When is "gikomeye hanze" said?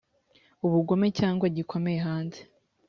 1.55-2.39